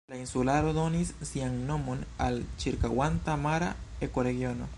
La 0.11 0.15
insularo 0.19 0.71
donis 0.77 1.11
sian 1.31 1.59
nomon 1.67 2.01
al 2.29 2.41
ĉirkaŭanta 2.65 3.41
mara 3.47 3.73
ekoregiono. 4.09 4.69